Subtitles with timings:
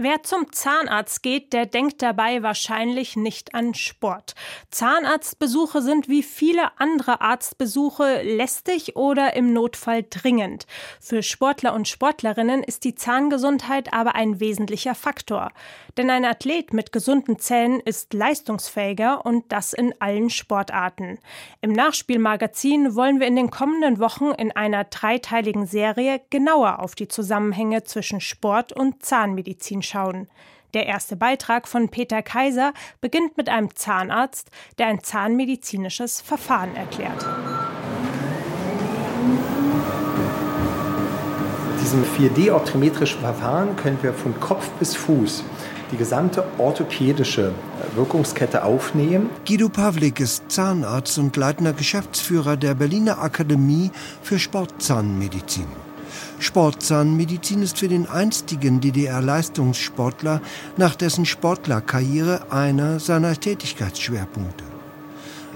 [0.00, 4.36] Wer zum Zahnarzt geht, der denkt dabei wahrscheinlich nicht an Sport.
[4.70, 10.68] Zahnarztbesuche sind wie viele andere Arztbesuche lästig oder im Notfall dringend.
[11.00, 15.50] Für Sportler und Sportlerinnen ist die Zahngesundheit aber ein wesentlicher Faktor.
[15.96, 21.18] Denn ein Athlet mit gesunden Zähnen ist leistungsfähiger und das in allen Sportarten.
[21.60, 27.08] Im Nachspielmagazin wollen wir in den kommenden Wochen in einer dreiteiligen Serie genauer auf die
[27.08, 30.28] Zusammenhänge zwischen Sport und Zahnmedizin anschauen.
[30.74, 37.26] Der erste Beitrag von Peter Kaiser beginnt mit einem Zahnarzt, der ein zahnmedizinisches Verfahren erklärt.
[41.70, 45.44] Mit diesem 4D-optometrischen Verfahren können wir von Kopf bis Fuß
[45.90, 47.54] die gesamte orthopädische
[47.94, 49.30] Wirkungskette aufnehmen.
[49.46, 55.87] Guido Pavlik ist Zahnarzt und leitender Geschäftsführer der Berliner Akademie für Sportzahnmedizin.
[56.40, 60.40] Sportzahnmedizin ist für den einstigen DDR-Leistungssportler
[60.76, 64.64] nach dessen Sportlerkarriere einer seiner Tätigkeitsschwerpunkte.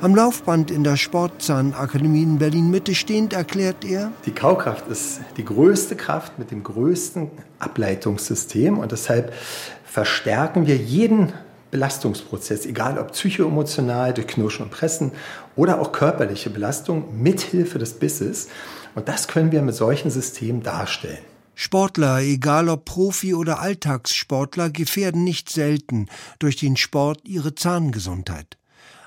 [0.00, 5.94] Am Laufband in der Sportzahnakademie in Berlin-Mitte stehend erklärt er, die Kaukraft ist die größte
[5.94, 9.32] Kraft mit dem größten Ableitungssystem und deshalb
[9.84, 11.32] verstärken wir jeden
[11.72, 15.10] Belastungsprozess, egal ob psychoemotional durch Knirschen und Pressen
[15.56, 18.48] oder auch körperliche Belastung mithilfe des Bisses.
[18.94, 21.24] Und das können wir mit solchen Systemen darstellen.
[21.54, 26.06] Sportler, egal ob Profi oder Alltagssportler, gefährden nicht selten
[26.38, 28.58] durch den Sport ihre Zahngesundheit.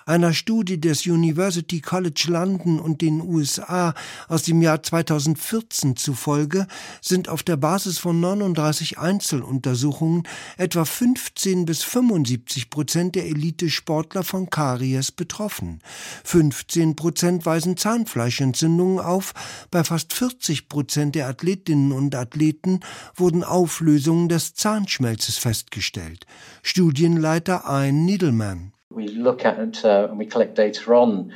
[0.07, 3.95] Einer Studie des University College London und den USA
[4.27, 6.67] aus dem Jahr 2014 zufolge
[7.01, 10.21] sind auf der Basis von 39 Einzeluntersuchungen
[10.57, 15.81] etwa 15 bis 75 Prozent der Elitesportler von Karies betroffen.
[16.23, 19.33] 15 Prozent weisen Zahnfleischentzündungen auf.
[19.71, 22.81] Bei fast 40 Prozent der Athletinnen und Athleten
[23.15, 26.27] wurden Auflösungen des Zahnschmelzes festgestellt.
[26.61, 28.74] Studienleiter Ian Needleman.
[28.95, 31.33] We look at uh, and we collect data on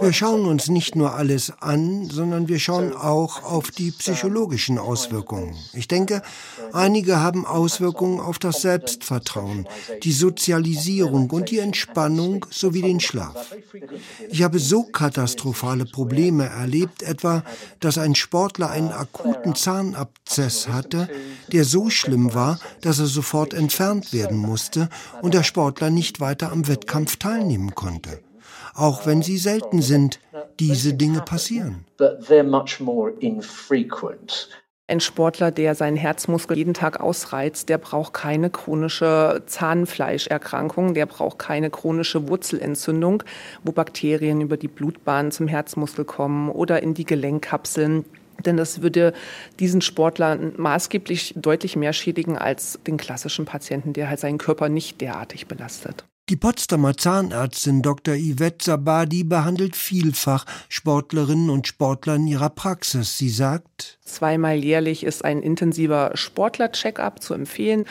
[0.00, 5.56] wir schauen uns nicht nur alles an, sondern wir schauen auch auf die psychologischen Auswirkungen.
[5.72, 6.22] Ich denke,
[6.72, 9.66] einige haben Auswirkungen auf das Selbstvertrauen,
[10.02, 13.54] die Sozialisierung und die Entspannung sowie den Schlaf.
[14.28, 17.44] Ich habe so katastrophale Probleme erlebt, etwa,
[17.80, 21.08] dass ein Sportler einen akuten Zahnabzess hatte,
[21.52, 24.88] der so schlimm war, dass er sofort entfernt werden musste
[25.22, 28.20] und der Sportler nicht weiter am Wettkampf teilnehmen konnte konnte.
[28.74, 30.20] Auch wenn sie selten sind,
[30.60, 31.84] diese Dinge passieren.
[34.88, 41.40] Ein Sportler, der seinen Herzmuskel jeden Tag ausreizt, der braucht keine chronische Zahnfleischerkrankung, der braucht
[41.40, 43.24] keine chronische Wurzelentzündung,
[43.64, 48.04] wo Bakterien über die Blutbahn zum Herzmuskel kommen oder in die Gelenkkapseln.
[48.44, 49.12] Denn das würde
[49.58, 55.00] diesen Sportler maßgeblich deutlich mehr schädigen als den klassischen Patienten, der halt seinen Körper nicht
[55.00, 56.04] derartig belastet.
[56.28, 58.16] Die Potsdamer Zahnärztin Dr.
[58.16, 63.16] Yvette Sabadi behandelt vielfach Sportlerinnen und Sportler in ihrer Praxis.
[63.16, 67.84] Sie sagt, Zweimal jährlich ist ein intensiver Sportler-Check-up zu empfehlen,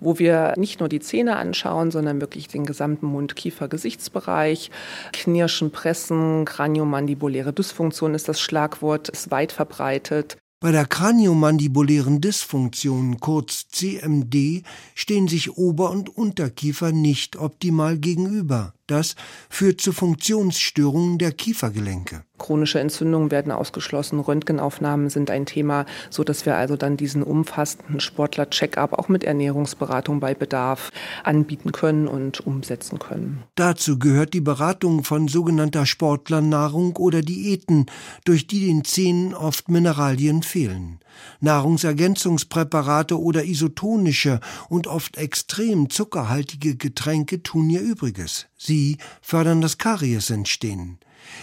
[0.00, 4.70] wo wir nicht nur die Zähne anschauen, sondern wirklich den gesamten Mund-Kiefer-Gesichtsbereich.
[5.12, 10.38] Knirschen, Pressen, kraniomandibuläre Dysfunktion ist das Schlagwort, ist weit verbreitet.
[10.62, 14.62] Bei der kraniomandibulären Dysfunktion, kurz CMD,
[14.94, 18.72] stehen sich Ober- und Unterkiefer nicht optimal gegenüber.
[18.92, 19.16] Das
[19.48, 22.24] führt zu Funktionsstörungen der Kiefergelenke.
[22.36, 28.00] Chronische Entzündungen werden ausgeschlossen, Röntgenaufnahmen sind ein Thema, so dass wir also dann diesen umfassenden
[28.00, 30.90] Sportler-Check-up auch mit Ernährungsberatung bei Bedarf
[31.24, 33.44] anbieten können und umsetzen können.
[33.54, 37.86] Dazu gehört die Beratung von sogenannter Sportlernahrung oder Diäten,
[38.26, 40.98] durch die den Zähnen oft Mineralien fehlen.
[41.40, 48.48] Nahrungsergänzungspräparate oder isotonische und oft extrem zuckerhaltige Getränke tun ihr Übriges.
[48.64, 50.98] Sie fördern das Kariesentstehen.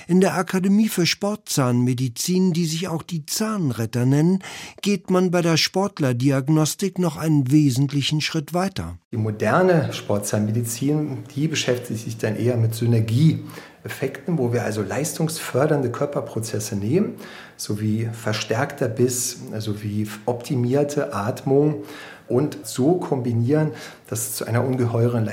[0.08, 4.40] In der Akademie für Sportzahnmedizin, die sich auch die Zahnretter nennen,
[4.82, 8.98] geht man bei der Sportlerdiagnostik noch einen wesentlichen Schritt weiter.
[9.12, 16.78] Die moderne Sportzahnmedizin, die beschäftigt sich dann eher mit Synergieeffekten, wo wir also leistungsfördernde Körperprozesse
[16.78, 17.16] nehmen,
[17.58, 21.84] sowie verstärkter Biss, sowie optimierte Atmung
[22.30, 23.72] und so kombinieren,
[24.08, 25.26] dass es zu einer ungeheuren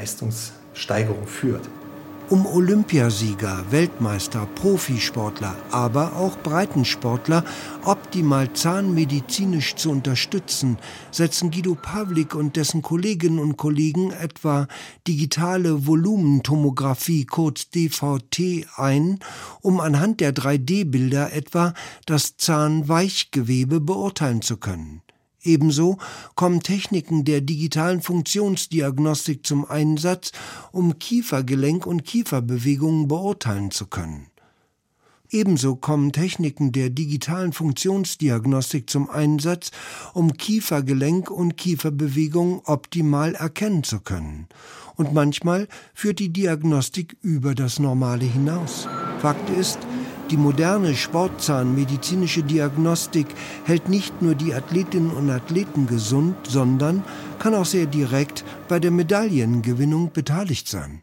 [0.76, 1.68] Leistungssteigerung führt.
[2.28, 7.44] um Olympiasieger, Weltmeister, Profisportler, aber auch Breitensportler
[7.84, 10.76] optimal zahnmedizinisch zu unterstützen,
[11.12, 14.66] setzen Guido Pavlik und dessen Kolleginnen und Kollegen etwa
[15.06, 19.20] digitale Volumentomographie kurz DVT ein,
[19.60, 21.74] um anhand der 3D-Bilder etwa
[22.06, 25.00] das Zahnweichgewebe beurteilen zu können.
[25.46, 25.98] Ebenso
[26.34, 30.32] kommen Techniken der digitalen Funktionsdiagnostik zum Einsatz,
[30.72, 34.26] um Kiefergelenk und Kieferbewegungen beurteilen zu können.
[35.30, 39.70] Ebenso kommen Techniken der digitalen Funktionsdiagnostik zum Einsatz,
[40.14, 44.46] um Kiefergelenk und Kieferbewegungen optimal erkennen zu können.
[44.94, 48.88] Und manchmal führt die Diagnostik über das Normale hinaus.
[49.20, 49.78] Fakt ist,
[50.30, 53.26] die moderne sportzahnmedizinische Diagnostik
[53.64, 57.04] hält nicht nur die Athletinnen und Athleten gesund, sondern
[57.38, 61.00] kann auch sehr direkt bei der Medaillengewinnung beteiligt sein.